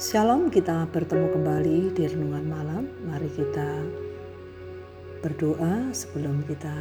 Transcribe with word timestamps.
Shalom, 0.00 0.48
kita 0.48 0.88
bertemu 0.88 1.36
kembali 1.36 1.92
di 1.92 2.08
renungan 2.08 2.48
malam. 2.48 2.88
Mari 3.04 3.28
kita 3.28 3.84
berdoa 5.20 5.92
sebelum 5.92 6.40
kita 6.48 6.72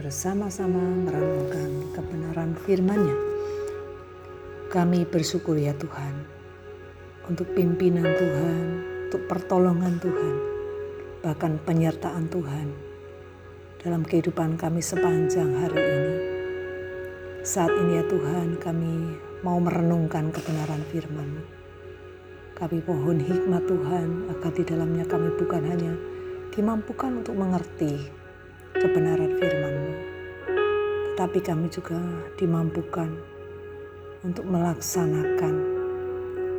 bersama-sama 0.00 0.80
merenungkan 0.80 1.92
kebenaran 1.92 2.56
firman-Nya. 2.64 3.16
Kami 4.72 5.04
bersyukur 5.04 5.60
ya 5.60 5.76
Tuhan 5.76 6.24
untuk 7.28 7.52
pimpinan 7.52 8.08
Tuhan, 8.08 8.64
untuk 9.12 9.28
pertolongan 9.28 10.00
Tuhan, 10.00 10.34
bahkan 11.20 11.60
penyertaan 11.68 12.32
Tuhan 12.32 12.72
dalam 13.84 14.08
kehidupan 14.08 14.56
kami 14.56 14.80
sepanjang 14.80 15.52
hari 15.52 15.84
ini. 15.84 16.16
Saat 17.44 17.76
ini 17.76 18.00
ya 18.00 18.04
Tuhan 18.08 18.56
kami 18.56 19.20
mau 19.44 19.60
merenungkan 19.60 20.32
kebenaran 20.32 20.80
firman-Mu. 20.88 21.63
Kami 22.54 22.78
pohon 22.86 23.18
hikmat 23.18 23.66
Tuhan 23.66 24.30
agar 24.30 24.50
di 24.54 24.62
dalamnya 24.62 25.02
kami 25.10 25.26
bukan 25.34 25.62
hanya 25.66 25.90
dimampukan 26.54 27.18
untuk 27.18 27.34
mengerti 27.34 27.98
kebenaran 28.78 29.34
firman-Mu. 29.42 29.90
Tetapi 31.10 31.38
kami 31.42 31.66
juga 31.66 31.98
dimampukan 32.38 33.10
untuk 34.22 34.46
melaksanakan 34.46 35.54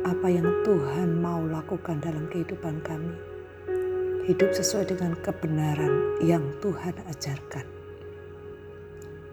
apa 0.04 0.28
yang 0.28 0.44
Tuhan 0.68 1.16
mau 1.16 1.40
lakukan 1.48 1.96
dalam 2.04 2.28
kehidupan 2.28 2.84
kami. 2.84 3.16
Hidup 4.28 4.52
sesuai 4.52 4.92
dengan 4.92 5.16
kebenaran 5.24 6.20
yang 6.20 6.44
Tuhan 6.60 6.92
ajarkan. 7.08 7.64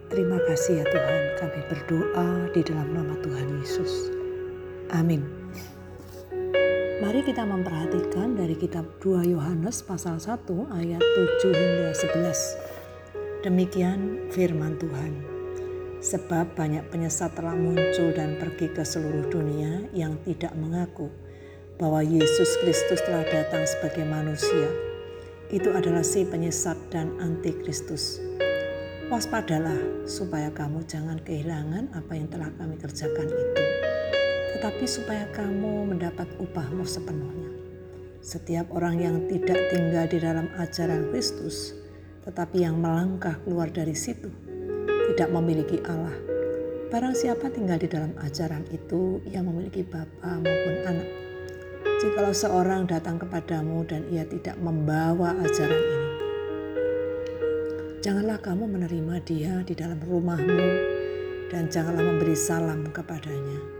Terima 0.08 0.40
kasih 0.48 0.80
ya 0.80 0.86
Tuhan, 0.88 1.22
kami 1.44 1.60
berdoa 1.68 2.28
di 2.56 2.60
dalam 2.64 2.88
nama 2.88 3.14
Tuhan 3.20 3.60
Yesus. 3.60 4.08
Amin. 4.96 5.43
Mari 7.04 7.20
kita 7.20 7.44
memperhatikan 7.44 8.32
dari 8.32 8.56
kitab 8.56 8.88
2 9.04 9.36
Yohanes 9.36 9.84
pasal 9.84 10.16
1 10.16 10.40
ayat 10.72 11.04
7 11.04 11.52
hingga 11.52 11.92
11. 11.92 13.44
Demikian 13.44 14.32
firman 14.32 14.80
Tuhan. 14.80 15.12
Sebab 16.00 16.56
banyak 16.56 16.88
penyesat 16.88 17.36
telah 17.36 17.52
muncul 17.52 18.08
dan 18.16 18.40
pergi 18.40 18.72
ke 18.72 18.80
seluruh 18.80 19.28
dunia 19.28 19.84
yang 19.92 20.16
tidak 20.24 20.56
mengaku 20.56 21.12
bahwa 21.76 22.00
Yesus 22.00 22.56
Kristus 22.64 23.04
telah 23.04 23.28
datang 23.28 23.68
sebagai 23.68 24.08
manusia. 24.08 24.72
Itu 25.52 25.76
adalah 25.76 26.08
si 26.08 26.24
penyesat 26.24 26.88
dan 26.88 27.20
antikristus. 27.20 28.16
Waspadalah 29.12 30.08
supaya 30.08 30.48
kamu 30.48 30.88
jangan 30.88 31.20
kehilangan 31.20 31.92
apa 31.92 32.16
yang 32.16 32.32
telah 32.32 32.48
kami 32.56 32.80
kerjakan 32.80 33.28
itu, 33.28 33.73
tetapi 34.64 34.88
supaya 34.88 35.28
kamu 35.36 35.92
mendapat 35.92 36.24
upahmu 36.40 36.88
sepenuhnya. 36.88 37.52
Setiap 38.24 38.72
orang 38.72 38.96
yang 38.96 39.20
tidak 39.28 39.60
tinggal 39.68 40.08
di 40.08 40.16
dalam 40.16 40.48
ajaran 40.56 41.12
Kristus, 41.12 41.76
tetapi 42.24 42.64
yang 42.64 42.80
melangkah 42.80 43.36
keluar 43.44 43.68
dari 43.68 43.92
situ, 43.92 44.32
tidak 45.12 45.28
memiliki 45.36 45.84
Allah. 45.84 46.16
Barang 46.88 47.12
siapa 47.12 47.52
tinggal 47.52 47.76
di 47.76 47.92
dalam 47.92 48.16
ajaran 48.24 48.64
itu, 48.72 49.20
ia 49.28 49.44
memiliki 49.44 49.84
bapa 49.84 50.40
maupun 50.40 50.76
anak. 50.88 51.12
Jikalau 52.00 52.32
seorang 52.32 52.88
datang 52.88 53.20
kepadamu 53.20 53.84
dan 53.84 54.08
ia 54.08 54.24
tidak 54.24 54.56
membawa 54.64 55.36
ajaran 55.44 55.76
ini, 55.76 56.08
Janganlah 58.00 58.40
kamu 58.40 58.64
menerima 58.64 59.14
dia 59.28 59.60
di 59.60 59.76
dalam 59.76 60.00
rumahmu 60.00 60.68
dan 61.52 61.68
janganlah 61.68 62.00
memberi 62.00 62.32
salam 62.32 62.88
kepadanya. 62.88 63.73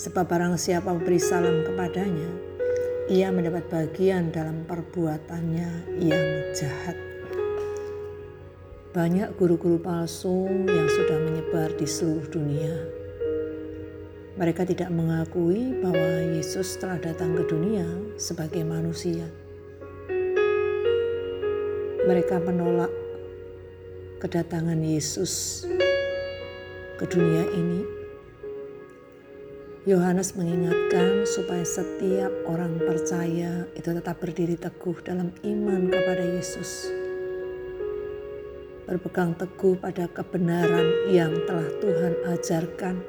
Sebab 0.00 0.32
barang 0.32 0.56
siapa 0.56 0.96
memberi 0.96 1.20
salam 1.20 1.60
kepadanya, 1.60 2.32
ia 3.12 3.28
mendapat 3.28 3.68
bagian 3.68 4.32
dalam 4.32 4.64
perbuatannya 4.64 5.92
yang 6.00 6.28
jahat. 6.56 6.96
Banyak 8.96 9.36
guru-guru 9.36 9.76
palsu 9.76 10.48
yang 10.64 10.88
sudah 10.88 11.20
menyebar 11.20 11.76
di 11.76 11.84
seluruh 11.84 12.32
dunia. 12.32 12.72
Mereka 14.40 14.64
tidak 14.64 14.88
mengakui 14.88 15.76
bahwa 15.84 16.32
Yesus 16.32 16.80
telah 16.80 16.96
datang 16.96 17.36
ke 17.36 17.44
dunia 17.44 17.84
sebagai 18.16 18.64
manusia. 18.64 19.28
Mereka 22.08 22.40
menolak 22.40 22.88
kedatangan 24.24 24.80
Yesus 24.80 25.68
ke 26.96 27.04
dunia 27.04 27.44
ini, 27.52 27.99
Yohanes 29.88 30.36
mengingatkan 30.36 31.24
supaya 31.24 31.64
setiap 31.64 32.28
orang 32.44 32.76
percaya 32.76 33.64
itu 33.72 33.88
tetap 33.96 34.20
berdiri 34.20 34.60
teguh 34.60 35.00
dalam 35.00 35.32
iman 35.40 35.88
kepada 35.88 36.20
Yesus. 36.20 36.92
Berpegang 38.84 39.32
teguh 39.40 39.80
pada 39.80 40.04
kebenaran 40.12 41.08
yang 41.08 41.32
telah 41.48 41.72
Tuhan 41.80 42.12
ajarkan. 42.28 43.00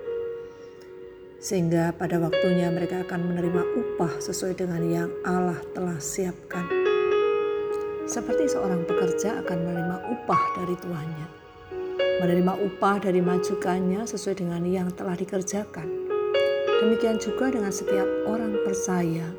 Sehingga 1.43 1.91
pada 1.91 2.23
waktunya 2.23 2.71
mereka 2.71 3.03
akan 3.03 3.19
menerima 3.35 3.63
upah 3.75 4.23
sesuai 4.23 4.55
dengan 4.55 4.81
yang 4.87 5.09
Allah 5.27 5.59
telah 5.75 5.99
siapkan 5.99 6.81
seperti 8.11 8.51
seorang 8.51 8.83
pekerja 8.83 9.39
akan 9.39 9.57
menerima 9.63 9.97
upah 10.03 10.43
dari 10.59 10.75
tuannya. 10.83 11.27
Menerima 12.19 12.53
upah 12.59 12.99
dari 12.99 13.23
majukannya 13.23 14.03
sesuai 14.03 14.43
dengan 14.43 14.67
yang 14.67 14.91
telah 14.91 15.15
dikerjakan. 15.15 16.00
Demikian 16.81 17.21
juga 17.21 17.53
dengan 17.53 17.69
setiap 17.69 18.09
orang 18.25 18.57
percaya 18.65 19.29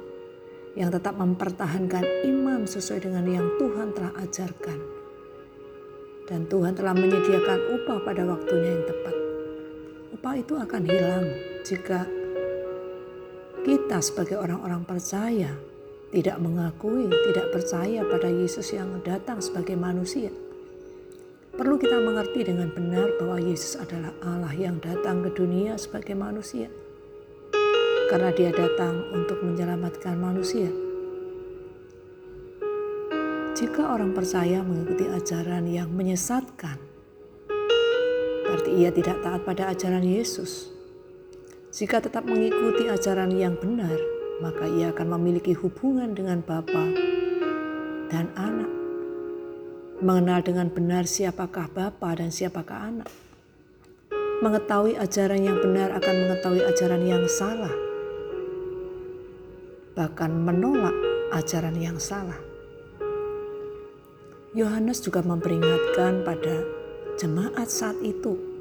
yang 0.78 0.94
tetap 0.94 1.19
mempertahankan 1.19 2.06
iman 2.30 2.62
sesuai 2.70 3.03
dengan 3.03 3.26
yang 3.26 3.47
Tuhan 3.58 3.91
telah 3.91 4.14
ajarkan. 4.22 4.78
Dan 6.30 6.47
Tuhan 6.47 6.78
telah 6.78 6.94
menyediakan 6.94 7.58
upah 7.75 7.98
pada 8.06 8.22
waktunya 8.30 8.78
yang 8.78 8.86
tepat. 8.86 9.16
Upah 10.14 10.34
itu 10.38 10.54
akan 10.54 10.82
hilang 10.86 11.26
jika 11.66 12.06
kita 13.66 13.98
sebagai 13.98 14.38
orang-orang 14.38 14.86
percaya 14.86 15.50
tidak 16.14 16.38
mengakui, 16.38 17.10
tidak 17.10 17.50
percaya 17.50 18.06
pada 18.06 18.30
Yesus 18.30 18.70
yang 18.70 19.03
datang 19.03 19.42
sebagai 19.42 19.74
manusia. 19.74 20.30
Perlu 21.59 21.74
kita 21.74 21.98
mengerti 21.98 22.47
dengan 22.47 22.70
benar 22.70 23.19
bahwa 23.19 23.42
Yesus 23.42 23.76
adalah 23.76 24.14
Allah 24.22 24.54
yang 24.54 24.78
datang 24.78 25.26
ke 25.26 25.34
dunia 25.34 25.74
sebagai 25.74 26.14
manusia. 26.14 26.70
Karena 28.12 28.28
dia 28.28 28.53
datang 28.53 29.09
untuk 29.17 29.41
menyelamatkan 29.41 30.21
manusia. 30.21 30.69
Jika 33.56 33.89
orang 33.89 34.12
percaya 34.12 34.61
mengikuti 34.61 35.09
ajaran 35.09 35.65
yang 35.65 35.89
menyesatkan, 35.89 36.77
berarti 38.45 38.69
ia 38.69 38.93
tidak 38.93 39.17
taat 39.25 39.49
pada 39.49 39.72
ajaran 39.72 40.05
Yesus. 40.05 40.69
Jika 41.72 42.05
tetap 42.05 42.28
mengikuti 42.28 42.84
ajaran 42.93 43.33
yang 43.33 43.56
benar, 43.56 43.97
maka 44.45 44.69
ia 44.69 44.93
akan 44.93 45.17
memiliki 45.17 45.56
hubungan 45.56 46.12
dengan 46.12 46.45
Bapa 46.45 46.93
dan 48.12 48.28
anak. 48.37 48.69
Mengenal 50.05 50.45
dengan 50.45 50.69
benar 50.69 51.09
siapakah 51.09 51.65
Bapa 51.72 52.12
dan 52.12 52.28
siapakah 52.28 52.93
anak. 52.93 53.09
Mengetahui 54.45 55.01
ajaran 55.01 55.41
yang 55.41 55.56
benar 55.65 55.97
akan 55.97 56.15
mengetahui 56.28 56.61
ajaran 56.61 57.09
yang 57.09 57.25
salah. 57.25 57.91
Bahkan 59.92 60.30
menolak 60.32 60.97
ajaran 61.36 61.76
yang 61.76 62.00
salah. 62.00 62.38
Yohanes 64.53 65.00
juga 65.00 65.25
memperingatkan 65.25 66.25
pada 66.28 66.64
jemaat 67.16 67.69
saat 67.72 67.97
itu 68.04 68.53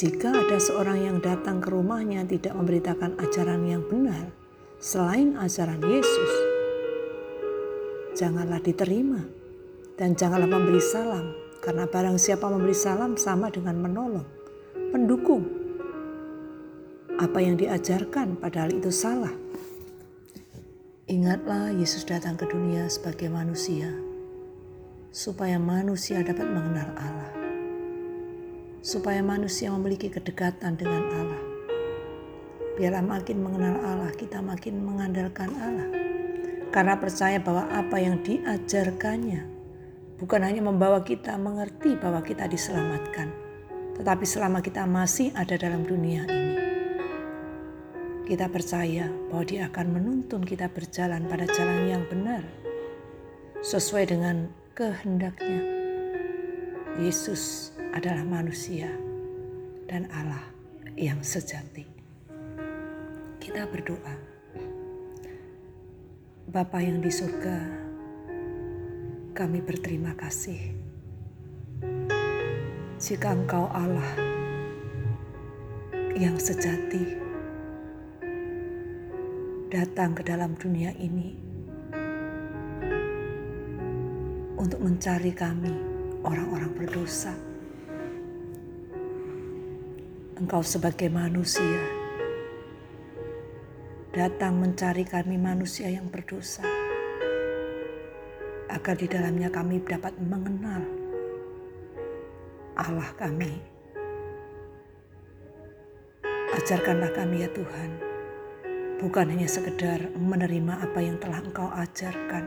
jika 0.00 0.32
ada 0.32 0.56
seorang 0.56 1.02
yang 1.02 1.18
datang 1.20 1.60
ke 1.60 1.68
rumahnya 1.68 2.24
tidak 2.24 2.56
memberitakan 2.56 3.20
ajaran 3.20 3.66
yang 3.68 3.84
benar, 3.84 4.32
selain 4.80 5.36
ajaran 5.36 5.82
Yesus, 5.82 6.32
janganlah 8.16 8.64
diterima 8.64 9.20
dan 10.00 10.16
janganlah 10.16 10.48
memberi 10.48 10.80
salam, 10.80 11.36
karena 11.60 11.84
barang 11.84 12.16
siapa 12.16 12.48
memberi 12.48 12.72
salam 12.72 13.18
sama 13.20 13.52
dengan 13.52 13.76
menolong, 13.76 14.24
pendukung. 14.94 15.44
Apa 17.20 17.44
yang 17.44 17.60
diajarkan 17.60 18.40
padahal 18.40 18.72
itu 18.72 18.88
salah. 18.88 19.36
Ingatlah 21.10 21.74
Yesus 21.74 22.06
datang 22.06 22.38
ke 22.38 22.46
dunia 22.46 22.86
sebagai 22.86 23.26
manusia, 23.26 23.90
supaya 25.10 25.58
manusia 25.58 26.22
dapat 26.22 26.46
mengenal 26.46 26.86
Allah, 26.94 27.34
supaya 28.78 29.18
manusia 29.18 29.74
memiliki 29.74 30.06
kedekatan 30.06 30.78
dengan 30.78 31.02
Allah. 31.10 31.42
Biarlah 32.78 33.02
makin 33.02 33.42
mengenal 33.42 33.82
Allah, 33.82 34.14
kita 34.14 34.38
makin 34.38 34.86
mengandalkan 34.86 35.50
Allah. 35.58 35.90
Karena 36.70 36.94
percaya 36.94 37.42
bahwa 37.42 37.66
apa 37.74 37.98
yang 37.98 38.22
diajarkannya 38.22 39.50
bukan 40.14 40.46
hanya 40.46 40.62
membawa 40.62 41.02
kita 41.02 41.34
mengerti 41.34 41.98
bahwa 41.98 42.22
kita 42.22 42.46
diselamatkan, 42.46 43.34
tetapi 43.98 44.22
selama 44.22 44.62
kita 44.62 44.86
masih 44.86 45.34
ada 45.34 45.58
dalam 45.58 45.82
dunia 45.82 46.22
ini, 46.30 46.69
Kita 48.30 48.46
percaya 48.46 49.10
bahwa 49.26 49.42
Dia 49.42 49.66
akan 49.66 49.86
menuntun 49.90 50.46
kita 50.46 50.70
berjalan 50.70 51.26
pada 51.26 51.50
jalan 51.50 51.90
yang 51.90 52.06
benar, 52.06 52.46
sesuai 53.58 54.06
dengan 54.06 54.46
kehendaknya. 54.78 55.58
Yesus 57.02 57.74
adalah 57.90 58.22
manusia 58.22 58.86
dan 59.90 60.06
Allah 60.14 60.46
yang 60.94 61.18
sejati. 61.26 61.82
Kita 63.42 63.66
berdoa. 63.66 64.14
Bapa 66.54 66.78
yang 66.86 67.02
di 67.02 67.10
surga, 67.10 67.58
kami 69.34 69.58
berterima 69.58 70.14
kasih. 70.14 70.70
Jika 72.94 73.34
Engkau 73.34 73.66
Allah 73.74 74.14
yang 76.14 76.38
sejati 76.38 77.29
datang 79.70 80.18
ke 80.18 80.26
dalam 80.26 80.58
dunia 80.58 80.90
ini 80.98 81.30
untuk 84.58 84.82
mencari 84.82 85.30
kami, 85.30 85.70
orang-orang 86.26 86.74
berdosa. 86.74 87.30
Engkau 90.34 90.66
sebagai 90.66 91.06
manusia 91.06 91.78
datang 94.10 94.58
mencari 94.58 95.06
kami 95.06 95.38
manusia 95.38 95.86
yang 95.86 96.10
berdosa 96.10 96.66
agar 98.66 98.98
di 98.98 99.06
dalamnya 99.06 99.54
kami 99.54 99.78
dapat 99.86 100.18
mengenal 100.18 100.82
Allah 102.74 103.10
kami. 103.14 103.54
Ajarkanlah 106.58 107.14
kami 107.14 107.46
ya 107.46 107.50
Tuhan, 107.54 108.09
bukan 109.00 109.32
hanya 109.32 109.48
sekedar 109.48 110.12
menerima 110.12 110.84
apa 110.84 111.00
yang 111.00 111.16
telah 111.16 111.40
Engkau 111.40 111.72
ajarkan, 111.72 112.44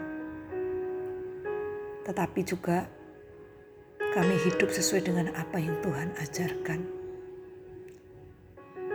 tetapi 2.06 2.46
juga 2.46 2.86
kami 4.14 4.38
hidup 4.46 4.70
sesuai 4.70 5.02
dengan 5.02 5.34
apa 5.34 5.58
yang 5.58 5.74
Tuhan 5.82 6.14
ajarkan. 6.22 6.80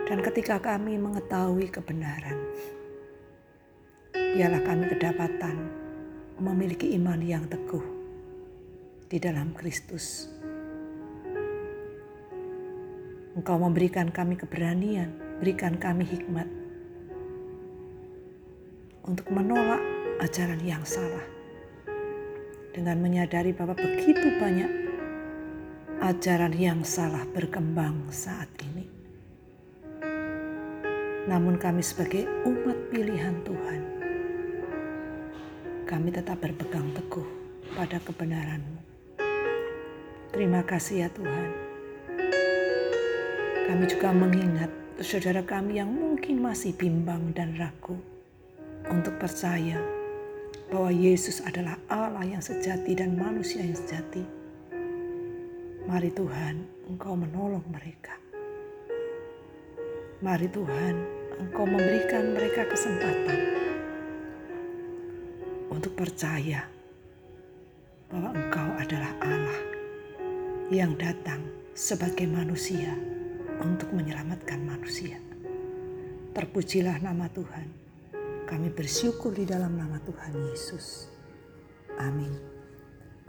Dan 0.07 0.23
ketika 0.23 0.55
kami 0.63 0.95
mengetahui 0.95 1.67
kebenaran, 1.67 2.39
biarlah 4.15 4.63
kami 4.63 4.87
kedapatan 4.95 5.55
memiliki 6.39 6.95
iman 6.95 7.19
yang 7.19 7.43
teguh 7.51 7.83
di 9.11 9.19
dalam 9.19 9.51
Kristus. 9.51 10.31
Engkau 13.35 13.59
memberikan 13.59 14.07
kami 14.09 14.39
keberanian, 14.39 15.43
berikan 15.43 15.75
kami 15.75 16.07
hikmat 16.07 16.58
untuk 19.09 19.25
menolak 19.33 19.81
ajaran 20.21 20.61
yang 20.61 20.85
salah 20.85 21.25
dengan 22.77 23.01
menyadari 23.01 23.49
bahwa 23.57 23.73
begitu 23.73 24.37
banyak 24.37 24.69
ajaran 26.05 26.53
yang 26.53 26.85
salah 26.85 27.25
berkembang 27.33 28.05
saat 28.13 28.45
ini. 28.61 28.85
Namun 31.25 31.57
kami 31.57 31.81
sebagai 31.81 32.29
umat 32.45 32.77
pilihan 32.93 33.33
Tuhan, 33.41 33.81
kami 35.89 36.13
tetap 36.13 36.37
berpegang 36.37 36.93
teguh 36.93 37.25
pada 37.73 37.97
kebenaran-Mu. 38.05 38.79
Terima 40.29 40.61
kasih 40.61 41.05
ya 41.05 41.09
Tuhan. 41.09 41.49
Kami 43.69 43.85
juga 43.89 44.09
mengingat 44.13 44.69
saudara 45.01 45.41
kami 45.41 45.81
yang 45.81 45.89
mungkin 45.89 46.41
masih 46.41 46.77
bimbang 46.77 47.33
dan 47.33 47.57
ragu 47.57 47.97
untuk 48.89 49.15
percaya 49.21 49.77
bahwa 50.69 50.89
Yesus 50.93 51.41
adalah 51.45 51.77
Allah 51.89 52.25
yang 52.25 52.41
sejati 52.41 52.93
dan 52.93 53.17
manusia 53.17 53.65
yang 53.65 53.77
sejati. 53.77 54.21
Mari 55.89 56.13
Tuhan, 56.13 56.61
Engkau 56.89 57.17
menolong 57.17 57.65
mereka. 57.69 58.13
Mari 60.21 60.45
Tuhan, 60.53 60.95
Engkau 61.41 61.65
memberikan 61.65 62.35
mereka 62.37 62.67
kesempatan 62.69 63.39
untuk 65.73 65.95
percaya 65.97 66.67
bahwa 68.13 68.29
Engkau 68.35 68.69
adalah 68.77 69.11
Allah 69.23 69.59
yang 70.69 70.93
datang 70.99 71.41
sebagai 71.73 72.29
manusia 72.29 72.93
untuk 73.63 73.89
menyelamatkan 73.95 74.61
manusia. 74.61 75.17
Terpujilah 76.37 77.01
nama 77.01 77.25
Tuhan. 77.33 77.78
Kami 78.49 78.73
bersyukur 78.73 79.29
di 79.29 79.45
dalam 79.45 79.77
nama 79.77 80.01
Tuhan 80.01 80.33
Yesus. 80.49 81.05
Amin. 82.01 82.33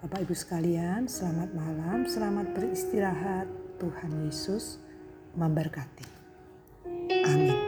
Bapak 0.01 0.25
Ibu 0.25 0.33
sekalian, 0.33 1.13
selamat 1.13 1.53
malam, 1.53 2.09
selamat 2.09 2.57
beristirahat. 2.57 3.45
Tuhan 3.77 4.25
Yesus 4.25 4.81
memberkati. 5.37 6.09
Amin. 7.29 7.60